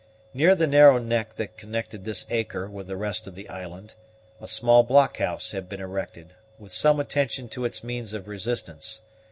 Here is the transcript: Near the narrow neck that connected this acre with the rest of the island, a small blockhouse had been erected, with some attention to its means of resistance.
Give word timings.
Near 0.33 0.55
the 0.55 0.65
narrow 0.65 0.97
neck 0.97 1.35
that 1.35 1.57
connected 1.57 2.05
this 2.05 2.25
acre 2.31 2.67
with 2.67 2.87
the 2.87 2.97
rest 2.97 3.27
of 3.27 3.35
the 3.35 3.47
island, 3.49 3.93
a 4.39 4.47
small 4.47 4.81
blockhouse 4.81 5.51
had 5.51 5.69
been 5.69 5.79
erected, 5.79 6.33
with 6.57 6.73
some 6.73 6.99
attention 6.99 7.47
to 7.49 7.65
its 7.65 7.83
means 7.83 8.15
of 8.15 8.27
resistance. 8.27 9.01